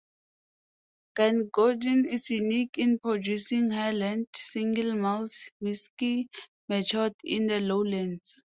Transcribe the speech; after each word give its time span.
Glengoyne 1.15 2.07
is 2.07 2.31
unique 2.31 2.79
in 2.79 2.97
producing 2.97 3.69
Highland 3.69 4.25
single 4.33 4.95
malt 4.95 5.31
whisky 5.59 6.27
matured 6.67 7.13
in 7.23 7.45
the 7.45 7.59
Lowlands. 7.59 8.39